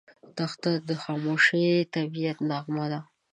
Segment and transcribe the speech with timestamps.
[0.37, 1.45] دښته د خاموش
[1.93, 2.99] طبعیت نغمه ده.